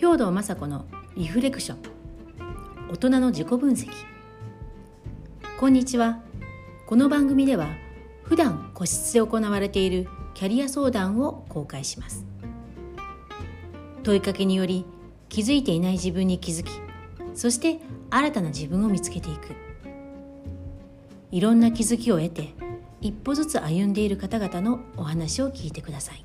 [0.00, 1.78] 兵藤雅子のリフレクション。
[2.88, 3.90] 大人の自己分析。
[5.58, 6.20] こんにちは。
[6.86, 7.66] この番組では
[8.22, 12.24] 普段個室で行われているキャリア相談を公開します。
[14.04, 14.84] 問いかけにより
[15.28, 16.70] 気づいていない自分に気づき
[17.34, 17.80] そして
[18.10, 19.48] 新たな自分を見つけていく。
[21.32, 22.54] いろんな気づきを得て
[23.00, 26.22] 一歩ずつ歩んでいる方々のお話を聞いてください。